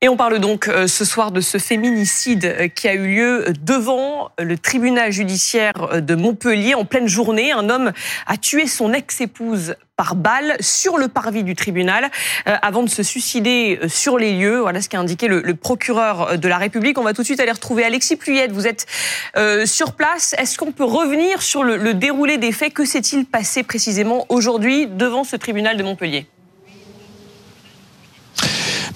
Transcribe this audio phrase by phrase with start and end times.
[0.00, 3.46] Et on parle donc euh, ce soir de ce féminicide euh, qui a eu lieu
[3.62, 7.50] devant le tribunal judiciaire euh, de Montpellier en pleine journée.
[7.50, 7.90] Un homme
[8.28, 12.08] a tué son ex-épouse par balle sur le parvis du tribunal
[12.44, 14.60] avant de se suicider sur les lieux.
[14.60, 16.96] Voilà ce qu'a indiqué le, procureur de la République.
[16.98, 18.52] On va tout de suite aller retrouver Alexis Pluyette.
[18.52, 18.86] Vous êtes
[19.64, 20.36] sur place.
[20.38, 22.74] Est-ce qu'on peut revenir sur le déroulé des faits?
[22.74, 26.28] Que s'est-il passé précisément aujourd'hui devant ce tribunal de Montpellier?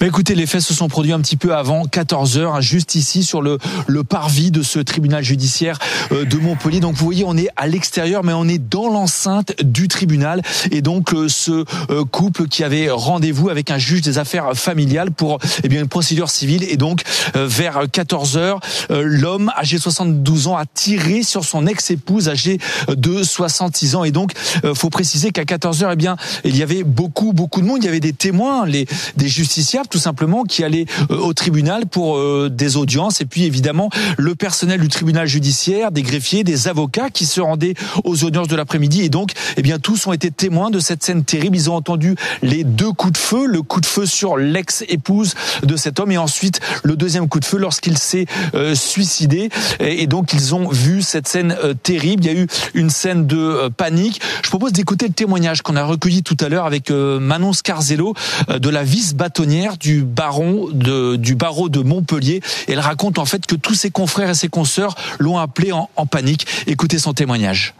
[0.03, 2.95] Bah, écoutez, les faits se sont produits un petit peu avant 14 heures, hein, juste
[2.95, 3.57] ici sur le,
[3.87, 5.79] le parvis de ce tribunal judiciaire
[6.11, 6.81] euh, de Montpellier.
[6.81, 10.41] Donc vous voyez, on est à l'extérieur, mais on est dans l'enceinte du tribunal.
[10.71, 15.11] Et donc euh, ce euh, couple qui avait rendez-vous avec un juge des affaires familiales
[15.11, 16.65] pour eh bien une procédure civile.
[16.69, 22.27] Et donc vers 14 heures, l'homme âgé de 72 ans a tiré sur son ex-épouse
[22.27, 22.57] âgée
[22.89, 24.03] de 66 ans.
[24.03, 24.33] Et donc
[24.73, 27.77] faut préciser qu'à 14 heures, eh bien il y avait beaucoup beaucoup de monde.
[27.81, 28.85] Il y avait des témoins, les
[29.15, 33.43] des justiciables tout simplement qui allait euh, au tribunal pour euh, des audiences et puis
[33.43, 38.47] évidemment le personnel du tribunal judiciaire, des greffiers, des avocats qui se rendaient aux audiences
[38.47, 41.55] de l'après-midi et donc eh bien tous ont été témoins de cette scène terrible.
[41.55, 45.75] Ils ont entendu les deux coups de feu, le coup de feu sur l'ex-épouse de
[45.75, 50.33] cet homme et ensuite le deuxième coup de feu lorsqu'il s'est euh, suicidé et donc
[50.33, 52.23] ils ont vu cette scène terrible.
[52.25, 54.21] Il y a eu une scène de panique.
[54.43, 58.15] Je propose d'écouter le témoignage qu'on a recueilli tout à l'heure avec Manon Scarzello
[58.49, 62.41] de la vice bâtonnière du baron de, du barreau de Montpellier.
[62.69, 66.47] elle raconte en fait que tous ses confrères et ses consoeurs l'ont appelé en, panique.
[66.67, 67.75] Écoutez son témoignage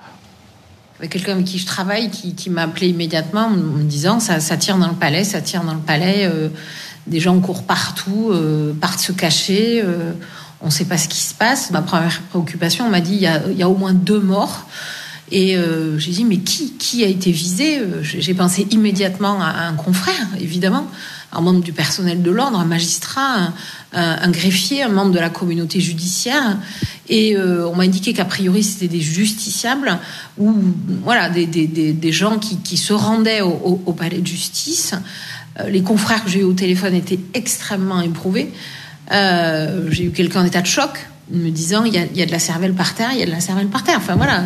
[1.09, 4.87] quelqu'un avec qui je travaille qui, m'a appelé immédiatement en me disant ça, tire dans
[4.87, 6.47] le palais, ça tire dans le palais, euh,
[7.07, 10.13] des gens courent partout, euh, partent se cacher, euh,
[10.61, 11.71] on ne sait pas ce qui se passe.
[11.71, 14.21] Ma première préoccupation, on m'a dit il y, a, il y a au moins deux
[14.21, 14.65] morts.
[15.29, 15.57] Et
[15.97, 17.81] j'ai dit mais qui, qui a été visé?
[18.01, 20.87] J'ai pensé immédiatement à un confrère, évidemment
[21.33, 23.53] un membre du personnel de l'ordre, un magistrat,
[23.91, 26.57] un, greffier, un membre de la communauté judiciaire.
[27.09, 29.99] Et euh, on m'a indiqué qu'a priori c'était des justiciables
[30.37, 30.53] ou
[31.03, 34.93] voilà des, des, des, gens qui, qui, se rendaient au, palais de justice.
[35.59, 38.51] Euh, les confrères que j'ai eu au téléphone étaient extrêmement éprouvés.
[39.11, 40.91] Euh, j'ai eu quelqu'un en état de choc
[41.31, 43.39] me disant il y, a, de la cervelle par terre, il y a de la
[43.39, 43.97] cervelle par terre.
[43.97, 44.45] Enfin voilà.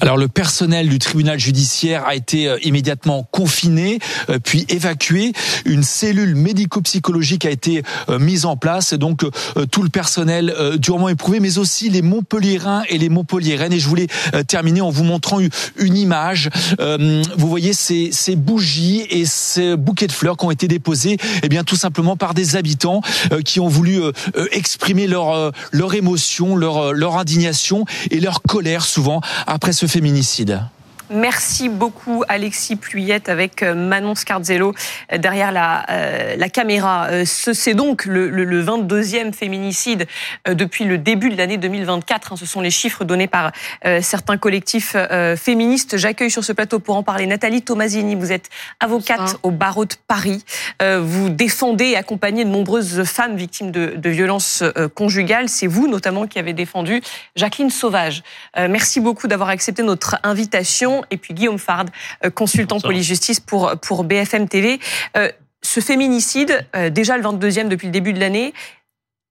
[0.00, 3.98] Alors le personnel du tribunal judiciaire a été euh, immédiatement confiné,
[4.28, 5.32] euh, puis évacué.
[5.64, 9.22] Une cellule médico-psychologique a été euh, mise en place, et donc
[9.70, 13.72] tout le personnel durement éprouvé, mais aussi les Montpelliérains et les Montpelliéraines.
[13.72, 14.06] Et je voulais
[14.46, 15.38] terminer en vous montrant
[15.76, 16.50] une image.
[16.78, 21.64] Vous voyez ces, bougies et ces bouquets de fleurs qui ont été déposés, eh bien
[21.64, 23.00] tout simplement par des habitants
[23.44, 24.00] qui ont voulu
[24.52, 30.60] exprimer leur leur émotion, leur leur indignation et leur colère souvent après ce féminicide.
[31.10, 34.74] Merci beaucoup Alexis Pluyette avec euh, Manon Scarzello
[35.12, 37.08] euh, derrière la, euh, la caméra.
[37.26, 40.06] C'est donc le, le, 22e féminicide
[40.48, 42.32] depuis le début de l'année 2024.
[42.32, 42.36] Hein.
[42.36, 43.52] Ce sont les chiffres donnés par
[44.00, 44.96] certains collectifs
[45.36, 45.96] féministes.
[45.96, 48.14] J'accueille sur ce plateau pour en parler Nathalie Tomasini.
[48.14, 48.48] Vous êtes
[48.80, 50.44] avocate au barreau de Paris.
[50.80, 54.62] Vous défendez et accompagnez de nombreuses femmes victimes de, de violences
[54.94, 55.48] conjugales.
[55.48, 57.02] C'est vous notamment qui avez défendu
[57.36, 58.22] Jacqueline Sauvage.
[58.56, 61.86] Merci beaucoup d'avoir accepté notre invitation et puis Guillaume Fard,
[62.24, 64.80] euh, consultant police-justice pour, pour BFM TV.
[65.16, 65.30] Euh,
[65.62, 68.52] ce féminicide, euh, déjà le 22e depuis le début de l'année,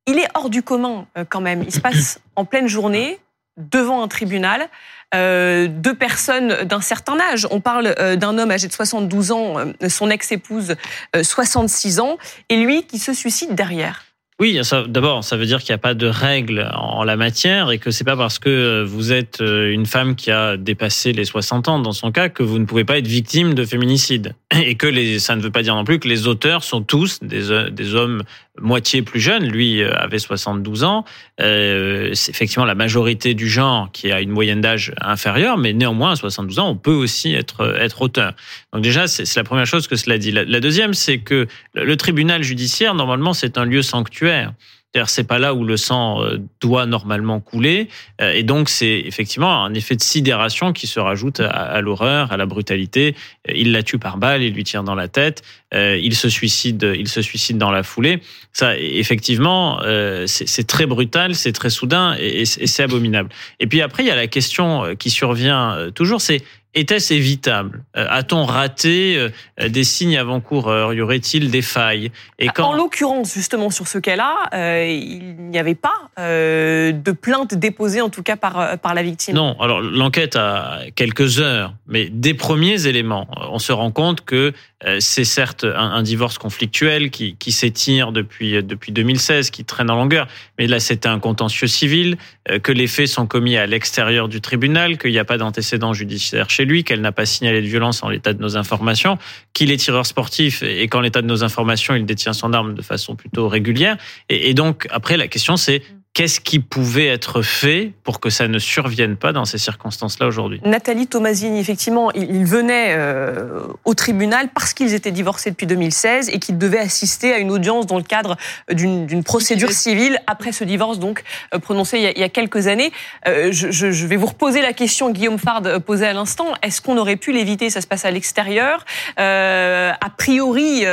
[0.07, 1.63] il est hors du commun quand même.
[1.63, 3.19] Il se passe en pleine journée,
[3.55, 4.67] devant un tribunal.
[5.13, 7.47] deux personnes d'un certain âge.
[7.51, 9.55] On parle d'un homme âgé de 72 ans,
[9.87, 10.75] son ex-épouse
[11.21, 12.17] 66 ans,
[12.49, 14.03] et lui qui se suicide derrière.
[14.43, 14.59] Oui,
[14.89, 17.91] d'abord, ça veut dire qu'il n'y a pas de règles en la matière et que
[17.91, 21.79] c'est pas parce que vous êtes euh, une femme qui a dépassé les 60 ans,
[21.79, 24.35] dans son cas, que vous ne pouvez pas être victime de féminicide.
[24.65, 27.19] Et que les, ça ne veut pas dire non plus que les auteurs sont tous
[27.21, 28.23] des, euh, des hommes
[28.59, 29.47] moitié plus jeunes.
[29.47, 31.05] Lui euh, avait 72 ans.
[31.41, 36.11] Euh, c'est effectivement la majorité du genre qui a une moyenne d'âge inférieure, mais néanmoins,
[36.11, 38.33] à 72 ans, on peut aussi être, être auteur.
[38.71, 40.31] Donc déjà, c'est la première chose que cela dit.
[40.31, 44.53] La deuxième, c'est que le tribunal judiciaire, normalement, c'est un lieu sanctuaire.
[44.93, 47.89] C'est-à-dire, c'est pas là où le sang euh, doit normalement couler,
[48.21, 52.37] euh, et donc c'est effectivement un effet de sidération qui se rajoute à, l'horreur, à
[52.37, 53.15] la brutalité.
[53.49, 55.41] Euh, il la tue par balle, il lui tire dans la tête,
[55.75, 58.21] il se suicide, il se suicide dans la foulée.
[58.51, 59.81] Ça, effectivement,
[60.27, 63.29] c'est très brutal, c'est très soudain et c'est abominable.
[63.59, 66.43] Et puis après, il y a la question qui survient toujours, c'est
[66.75, 67.83] était-ce évitable?
[67.95, 70.93] Euh, A-t-on raté euh, des signes avant-coureurs?
[70.93, 72.11] Y aurait-il des failles?
[72.39, 72.69] Et quand...
[72.69, 78.09] En l'occurrence, justement, sur ce cas-là, euh, il n'y avait pas de plainte déposée, en
[78.09, 79.35] tout cas par, par la victime.
[79.35, 84.53] Non, alors l'enquête a quelques heures, mais des premiers éléments, on se rend compte que
[84.99, 90.27] c'est certes un, divorce conflictuel qui, qui s'étire depuis, depuis 2016, qui traîne en longueur,
[90.59, 92.17] mais là c'était un contentieux civil,
[92.61, 96.49] que les faits sont commis à l'extérieur du tribunal, qu'il n'y a pas d'antécédent judiciaire
[96.49, 99.17] chez lui, qu'elle n'a pas signalé de violence en l'état de nos informations,
[99.53, 102.81] qu'il est tireur sportif et qu'en l'état de nos informations, il détient son arme de
[102.81, 103.97] façon plutôt régulière.
[104.29, 105.81] Et, donc, après, la question, c'est
[106.13, 110.61] Qu'est-ce qui pouvait être fait pour que ça ne survienne pas dans ces circonstances-là aujourd'hui?
[110.63, 116.37] Nathalie Tomasini, effectivement, il venait euh, au tribunal parce qu'ils étaient divorcés depuis 2016 et
[116.37, 118.37] qu'ils devaient assister à une audience dans le cadre
[118.69, 121.23] d'une procédure civile après ce divorce donc
[121.55, 122.91] euh, prononcé il y a, quelques années.
[123.27, 126.49] Euh, je, je, vais vous reposer la question Guillaume Fard posait à l'instant.
[126.61, 127.71] Est-ce qu'on aurait pu l'éviter?
[127.71, 128.85] Ça se passe à l'extérieur.
[129.17, 130.83] a priori,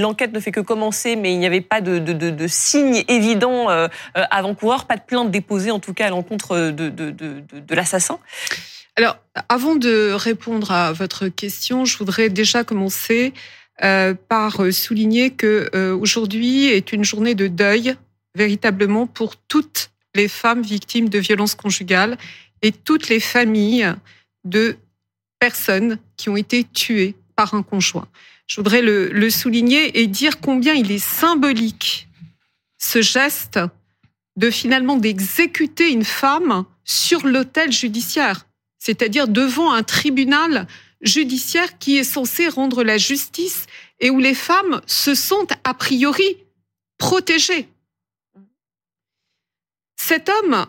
[0.00, 3.04] l'enquête ne fait que commencer, mais il n'y avait pas de, de, de, de signe
[3.08, 3.66] évident
[4.14, 8.18] avant pas de plainte déposée en tout cas à l'encontre de, de, de, l'assassin
[8.96, 9.18] Alors,
[9.48, 13.32] avant de répondre à votre question, je voudrais déjà commencer
[13.82, 17.94] euh, par souligner que euh, aujourd'hui est une journée de deuil
[18.34, 22.16] véritablement pour toutes les femmes victimes de violences conjugales
[22.62, 23.92] et toutes les familles
[24.44, 24.76] de
[25.38, 28.06] personnes qui ont été tuées par un conjoint.
[28.46, 32.08] Je voudrais le souligner et dire combien il est symbolique
[32.78, 33.60] ce geste
[34.36, 38.46] de finalement d'exécuter une femme sur l'autel judiciaire,
[38.78, 40.66] c'est-à-dire devant un tribunal
[41.00, 43.66] judiciaire qui est censé rendre la justice
[44.00, 46.36] et où les femmes se sentent a priori
[46.98, 47.68] protégées.
[49.96, 50.66] Cet homme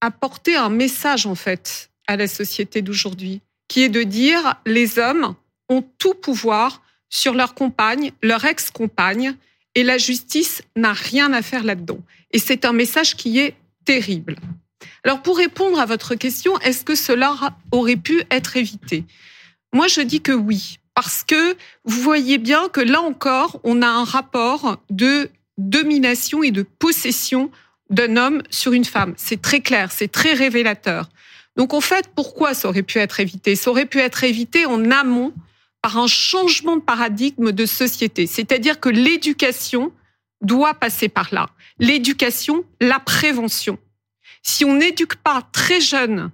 [0.00, 4.98] a porté un message en fait à la société d'aujourd'hui, qui est de dire les
[4.98, 5.34] hommes
[5.68, 9.36] ont tout pouvoir sur leur compagne, leur ex-compagne,
[9.74, 11.98] et la justice n'a rien à faire là-dedans.
[12.30, 13.54] Et c'est un message qui est
[13.84, 14.36] terrible.
[15.04, 17.36] Alors pour répondre à votre question, est-ce que cela
[17.72, 19.04] aurait pu être évité?
[19.72, 21.54] Moi je dis que oui, parce que
[21.84, 27.50] vous voyez bien que là encore, on a un rapport de domination et de possession
[27.90, 29.14] d'un homme sur une femme.
[29.16, 31.08] C'est très clair, c'est très révélateur.
[31.56, 33.54] Donc en fait, pourquoi ça aurait pu être évité?
[33.56, 35.32] Ça aurait pu être évité en amont
[35.84, 38.26] par un changement de paradigme de société.
[38.26, 39.92] C'est-à-dire que l'éducation
[40.40, 41.50] doit passer par là.
[41.78, 43.76] L'éducation, la prévention.
[44.42, 46.30] Si on n'éduque pas très jeunes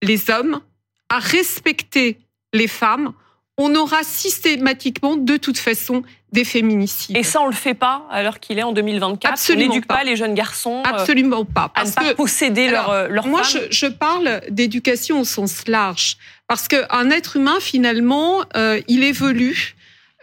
[0.00, 0.62] les hommes
[1.10, 2.16] à respecter
[2.54, 3.12] les femmes,
[3.58, 6.02] on aura systématiquement, de toute façon,
[6.32, 7.18] des féminicides.
[7.18, 10.04] Et ça, on le fait pas alors qu'il est en 2024 Absolument On n'éduque pas.
[10.04, 11.70] les jeunes garçons euh, Absolument pas.
[11.74, 15.68] Parce à ne pas posséder leur, euh, leur Moi, je, je, parle d'éducation au sens
[15.68, 16.16] large.
[16.48, 19.74] Parce qu'un être humain, finalement, euh, il évolue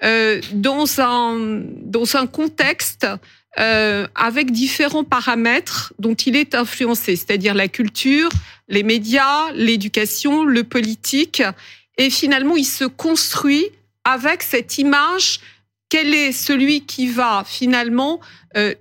[0.03, 3.05] euh, dans, un, dans un contexte
[3.59, 8.29] euh, avec différents paramètres dont il est influencé, c'est-à-dire la culture,
[8.69, 11.43] les médias, l'éducation, le politique.
[11.97, 13.67] Et finalement, il se construit
[14.05, 15.41] avec cette image
[15.89, 18.19] quel est celui qui va finalement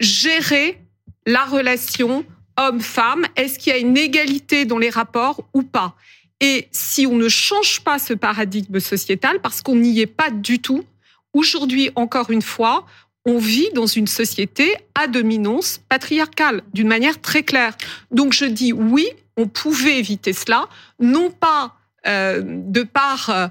[0.00, 0.78] gérer
[1.26, 2.24] la relation
[2.56, 3.26] homme-femme.
[3.36, 5.94] Est-ce qu'il y a une égalité dans les rapports ou pas?
[6.42, 10.58] Et si on ne change pas ce paradigme sociétal, parce qu'on n'y est pas du
[10.58, 10.84] tout,
[11.32, 12.84] aujourd'hui, encore une fois,
[13.24, 17.76] on vit dans une société à dominance patriarcale, d'une manière très claire.
[18.10, 19.06] Donc je dis oui,
[19.36, 20.68] on pouvait éviter cela,
[20.98, 21.76] non pas
[22.08, 23.46] euh, de par, euh,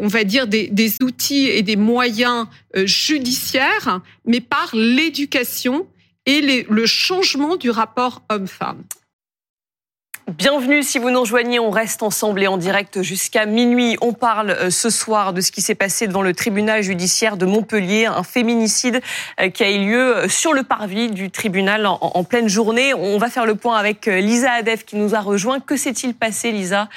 [0.00, 5.86] on va dire, des, outils et des moyens euh, judiciaires, mais par l'éducation
[6.26, 8.82] et le changement du rapport homme-femme.
[10.38, 13.98] Bienvenue si vous nous rejoignez, on reste ensemble et en direct jusqu'à minuit.
[14.00, 17.44] On parle euh, ce soir de ce qui s'est passé devant le tribunal judiciaire de
[17.44, 19.02] Montpellier, un féminicide
[19.40, 22.94] euh, qui a eu lieu euh, sur le parvis du tribunal en, pleine journée.
[22.94, 25.60] On va faire le point avec Lisa Adef qui nous a rejoint.
[25.60, 26.88] Que s'est-il passé, Lisa,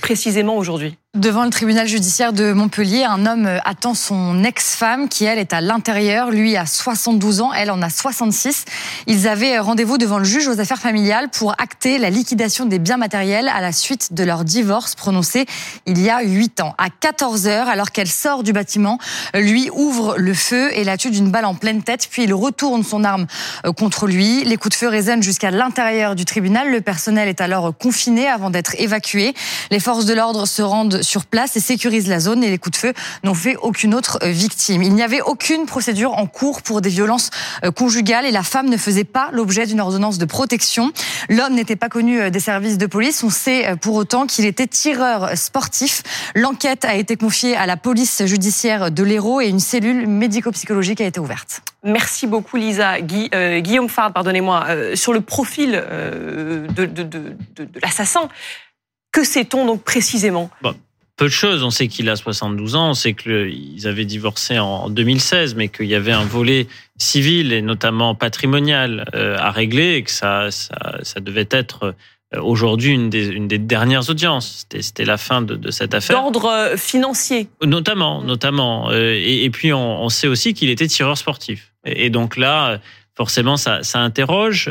[0.00, 0.96] précisément aujourd'hui?
[1.14, 5.60] Devant le tribunal judiciaire de Montpellier, un homme attend son ex-femme qui, elle, est à
[5.60, 6.30] l'intérieur.
[6.30, 8.66] Lui a 72 ans, elle en a 66.
[9.06, 12.96] Ils avaient rendez-vous devant le juge aux affaires familiales pour acter la liquidation des biens
[12.96, 15.46] matériels à la suite de leur divorce prononcé
[15.86, 16.74] il y a 8 ans.
[16.78, 18.98] À 14 heures, alors qu'elle sort du bâtiment,
[19.34, 22.82] lui ouvre le feu et la tue d'une balle en pleine tête, puis il retourne
[22.82, 23.26] son arme
[23.64, 24.44] euh, contre lui.
[24.44, 26.70] Les coups de feu résonnent jusqu'à l'intérieur du tribunal.
[26.70, 29.34] Le personnel est alors confiné avant d'être évacué.
[29.70, 32.78] Les forces de l'ordre se rendent sur place et sécurisent la zone et les coups
[32.78, 32.92] de feu
[33.24, 34.82] n'ont fait aucune autre victime.
[34.82, 37.30] Il n'y avait aucune procédure en cours pour des violences
[37.74, 40.92] conjugales et la femme ne faisait pas l'objet d'une ordonnance de protection.
[41.28, 43.22] L'homme n'était pas connu des services de police.
[43.22, 46.02] On sait pour autant qu'il était tireur sportif.
[46.34, 51.06] L'enquête a été confiée à la police judiciaire de l'Hérault et une cellule médico-psychologique a
[51.06, 51.62] été ouverte.
[51.84, 52.96] Merci beaucoup Lisa.
[53.34, 56.88] Euh, Guillaume Fard, pardonnez-moi, euh, sur le profil euh, de,
[57.82, 58.28] l'assassin,
[59.12, 60.50] que sait-on donc précisément?
[61.16, 61.64] Peu de choses.
[61.64, 65.86] On sait qu'il a 72 ans, on sait qu'ils avaient divorcé en 2016, mais qu'il
[65.86, 71.48] y avait un volet civil et notamment patrimonial à régler et que ça, ça devait
[71.50, 71.92] être euh,
[72.36, 74.66] aujourd'hui une des, une des dernières audiences.
[74.80, 76.20] C'était la fin de, de cette affaire.
[76.20, 77.48] D'ordre euh, financier.
[77.64, 78.90] Notamment, notamment.
[78.90, 81.72] Euh, et, et puis on, on, sait aussi qu'il était tireur sportif.
[81.84, 82.80] Et, donc là,
[83.16, 84.70] forcément, ça, ça interroge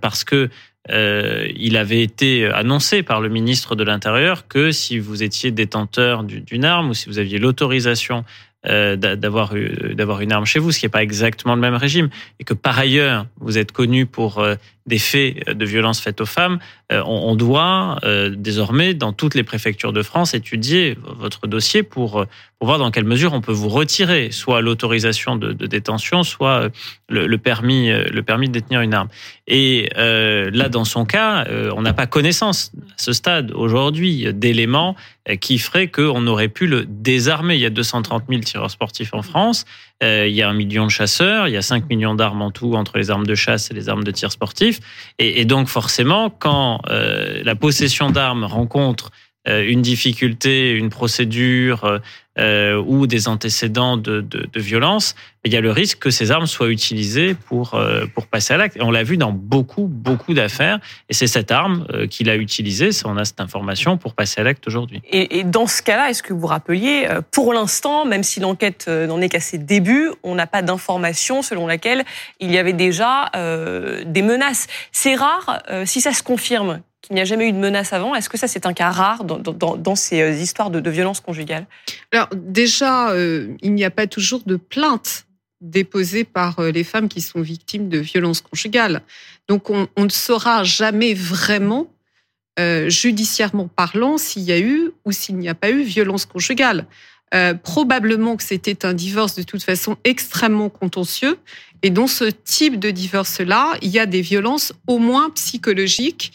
[0.00, 0.50] parce que
[0.90, 6.22] euh, il avait été annoncé par le ministre de l'Intérieur que si vous étiez détenteur
[6.22, 8.24] d'une arme ou si vous aviez l'autorisation
[8.66, 9.54] euh, d'avoir
[9.94, 12.08] d'avoir une arme chez vous, ce qui n'est pas exactement le même régime,
[12.40, 14.56] et que par ailleurs vous êtes connu pour euh,
[14.86, 16.58] des faits de violence faites aux femmes,
[16.92, 17.98] euh, on, doit
[18.30, 22.24] désormais dans toutes les préfectures de France étudier votre dossier pour
[22.58, 26.70] pour voir dans quelle mesure on peut vous retirer soit l'autorisation de, de, détention, soit
[27.10, 29.08] le, le, permis le permis de détenir une arme.
[29.46, 34.96] Et là, dans son cas, on n'a pas connaissance à ce stade aujourd'hui d'éléments
[35.40, 37.56] qui feraient qu'on aurait pu le désarmer.
[37.56, 39.66] Il y a 230 000 tireurs sportifs en France.
[40.02, 41.48] Euh, il y a un million de chasseurs.
[41.48, 43.88] Il y a 5 millions d'armes en tout entre les armes de chasse et les
[43.88, 44.80] armes de tir sportif.
[45.18, 49.10] Et, et donc forcément, quand euh, la possession d'armes rencontre
[49.48, 52.00] euh, une difficulté, une procédure
[52.38, 55.14] euh, ou des antécédents de, de, violence,
[55.44, 58.56] il y a le risque que ces armes soient utilisées pour euh, pour passer à
[58.58, 58.76] l'acte.
[58.76, 60.78] Et on l'a vu dans beaucoup beaucoup d'affaires.
[61.08, 62.90] Et c'est cette arme euh, qu'il a utilisée.
[63.04, 65.00] On a cette information pour passer à l'acte aujourd'hui.
[65.10, 69.20] Et, et, dans ce cas-là, est-ce que vous rappeliez, pour l'instant, même si l'enquête n'en
[69.20, 72.04] est qu'à ses débuts, on n'a pas d'information selon laquelle
[72.40, 73.30] il y avait déjà
[74.04, 74.66] des menaces.
[74.92, 78.14] C'est rare si ça se confirme qu'il n'y a jamais eu de menace avant.
[78.14, 81.66] Est-ce que ça, c'est un cas rare dans, ces euh, histoires de, de violence conjugale
[82.12, 85.26] Alors déjà, euh, il n'y a pas toujours de plainte
[85.60, 89.02] déposée par euh, les femmes qui sont victimes de violences conjugales.
[89.48, 91.86] Donc on, ne saura jamais vraiment,
[92.88, 96.86] judiciairement parlant, s'il y a eu ou s'il n'y a pas eu violence conjugale.
[97.62, 101.38] Probablement que c'était un divorce de toute façon extrêmement contentieux.
[101.82, 106.32] Et dans ce type de divorce-là, il y a des violences au moins psychologiques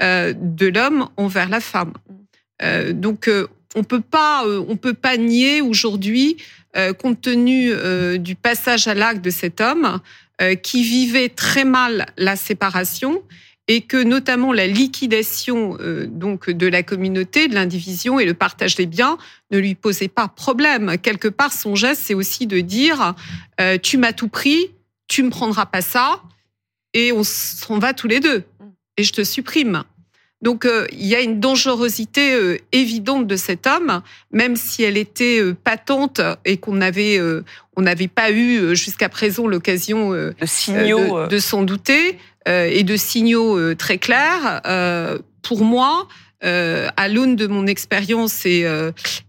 [0.00, 1.92] de l'homme envers la femme.
[2.62, 6.36] Euh, donc euh, on peut pas, on peut pas nier aujourd'hui,
[6.98, 7.70] compte tenu
[8.18, 9.98] du passage à l'acte de cet homme,
[10.62, 13.22] qui vivait très mal la séparation
[13.68, 18.84] et que notamment la liquidation donc de la communauté, de l'indivision et le partage des
[18.84, 19.16] biens
[19.50, 20.98] ne lui posait pas problème.
[20.98, 23.14] Quelque part, son geste, c'est aussi de dire
[23.82, 24.70] tu m'as tout pris,
[25.08, 26.22] tu me prendras pas ça,
[26.94, 28.44] et on s'en va tous les deux
[28.96, 29.84] et je te supprime.
[30.42, 34.96] Donc euh, il y a une dangerosité euh, évidente de cet homme, même si elle
[34.96, 37.20] était euh, patente et qu'on avait
[37.76, 44.60] on n'avait pas eu jusqu'à présent l'occasion de, s'en douter et de signaux très clairs.
[45.42, 46.08] pour moi,
[46.42, 48.66] à l'aune de mon expérience et,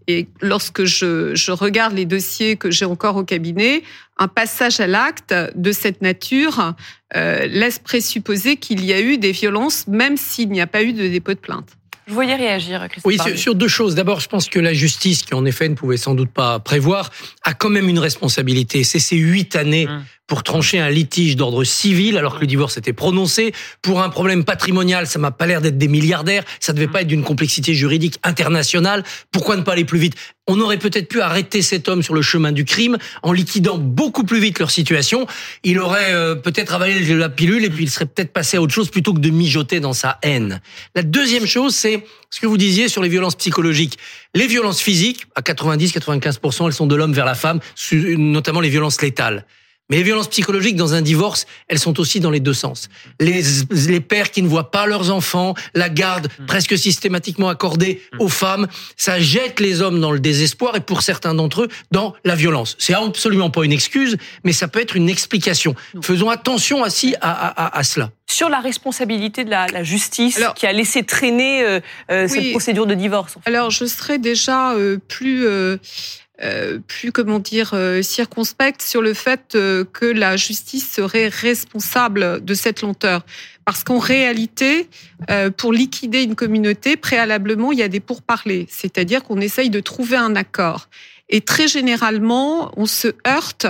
[0.08, 3.82] et lorsque je, je, regarde les dossiers que j'ai encore au cabinet,
[4.18, 6.74] un passage à l'acte de cette nature
[7.16, 10.92] euh, laisse présupposer qu'il y a eu des violences, même s'il n'y a pas eu
[10.92, 11.68] de dépôt de plainte.
[12.06, 13.04] Je voyais réagir, Christophe.
[13.06, 13.94] Oui, sur, sur, deux choses.
[13.94, 17.10] D'abord, je pense que la justice, qui en effet ne pouvait sans doute pas prévoir,
[17.44, 18.84] a quand même une responsabilité.
[18.84, 22.76] C'est ces huit années hum pour trancher un litige d'ordre civil alors que le divorce
[22.78, 23.52] était prononcé.
[23.82, 27.08] Pour un problème patrimonial, ça m'a pas l'air d'être des milliardaires, ça devait pas être
[27.08, 29.04] d'une complexité juridique internationale.
[29.30, 30.14] Pourquoi ne pas aller plus vite?
[30.46, 34.24] On aurait peut-être pu arrêter cet homme sur le chemin du crime en liquidant beaucoup
[34.24, 35.26] plus vite leur situation.
[35.62, 38.74] Il aurait euh, peut-être avalé la pilule et puis il serait peut-être passé à autre
[38.74, 40.60] chose plutôt que de mijoter dans sa haine.
[40.94, 43.98] La deuxième chose, c'est ce que vous disiez sur les violences psychologiques.
[44.34, 47.60] Les violences physiques, à 90-95%, elles sont de l'homme vers la femme,
[47.92, 49.46] notamment les violences létales.
[49.90, 52.88] Mais les violences psychologiques dans un divorce, elles sont aussi dans les deux sens.
[53.20, 53.42] Les,
[53.86, 56.46] les pères qui ne voient pas leurs enfants, la garde mm.
[56.46, 58.20] presque systématiquement accordée mm.
[58.20, 62.14] aux femmes, ça jette les hommes dans le désespoir et pour certains d'entre eux dans
[62.24, 62.76] la violence.
[62.78, 65.74] C'est absolument pas une excuse, mais ça peut être une explication.
[66.02, 70.66] Faisons attention aussi à, à, à, cela sur la responsabilité de la, la justice qui
[70.66, 73.36] a laissé traîner euh, euh, cette procédure de divorce.
[73.44, 75.46] Alors je serais déjà euh, plus
[76.42, 82.44] euh, plus comment dire euh, circonspecte sur le fait euh, que la justice serait responsable
[82.44, 83.24] de cette lenteur
[83.64, 84.88] Parce qu'en réalité,
[85.30, 88.66] euh, pour liquider une communauté, préalablement, il y a des pourparlers.
[88.68, 90.88] C'est-à-dire qu'on essaye de trouver un accord.
[91.28, 93.66] Et très généralement, on se heurte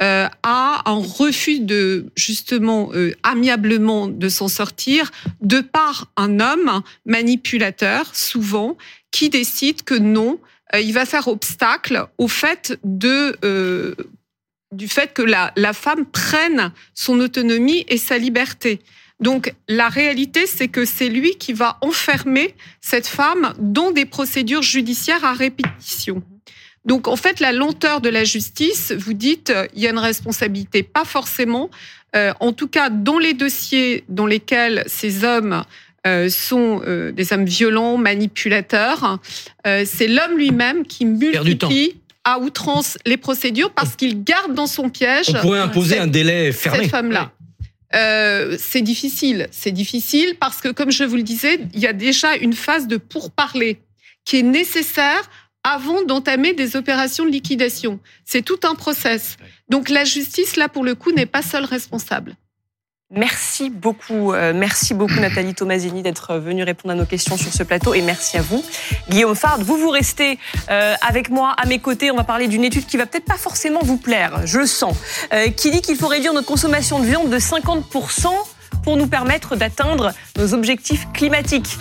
[0.00, 2.92] à un refus de justement
[3.24, 5.10] amiablement de s'en sortir
[5.40, 8.76] de par un homme manipulateur souvent
[9.10, 10.38] qui décide que non,
[10.74, 13.94] il va faire obstacle au fait de euh,
[14.72, 18.80] du fait que la, la femme prenne son autonomie et sa liberté.
[19.20, 24.62] Donc la réalité, c'est que c'est lui qui va enfermer cette femme dans des procédures
[24.62, 26.22] judiciaires à répétition.
[26.84, 29.98] Donc en fait, la lenteur de la justice, vous dites, euh, il y a une
[29.98, 31.70] responsabilité, pas forcément.
[32.16, 35.62] Euh, en tout cas, dans les dossiers dans lesquels ces hommes euh,
[36.28, 39.18] sont euh, des hommes violents, manipulateurs,
[39.66, 44.90] euh, c'est l'homme lui-même qui multiplie à outrance les procédures parce qu'il garde dans son
[44.90, 46.80] piège On pourrait imposer cette- un délai fermé.
[46.80, 47.32] cette femme-là.
[47.94, 51.94] Euh, c'est difficile, c'est difficile parce que, comme je vous le disais, il y a
[51.94, 53.80] déjà une phase de pourparler
[54.26, 55.30] qui est nécessaire
[55.64, 57.98] avant d'entamer des opérations de liquidation.
[58.26, 59.38] C'est tout un process.
[59.70, 62.36] Donc la justice, là, pour le coup, n'est pas seule responsable.
[63.10, 67.62] Merci beaucoup, euh, merci beaucoup Nathalie Tomasini d'être venue répondre à nos questions sur ce
[67.62, 68.62] plateau et merci à vous.
[69.08, 70.38] Guillaume Fard, vous vous restez
[70.70, 72.10] euh, avec moi à mes côtés.
[72.10, 74.94] On va parler d'une étude qui va peut-être pas forcément vous plaire, je sens,
[75.32, 78.26] euh, qui dit qu'il faut réduire notre consommation de viande de 50%
[78.84, 81.78] pour nous permettre d'atteindre nos objectifs climatiques.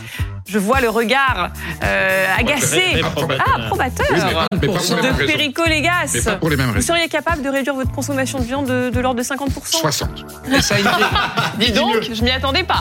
[0.47, 1.49] Je vois le regard
[1.83, 5.25] euh, agacé, ah probateur, Oui, mais pas, mais pas pour les mêmes de.
[5.25, 6.11] Perico Légas.
[6.13, 6.93] Mais pas pour les mêmes Vous raisons.
[6.93, 10.09] seriez capable de réduire votre consommation de viande de, de l'ordre de 50% 60.
[10.55, 10.75] Et ça
[11.59, 12.75] Dis donc, je m'y attendais pas.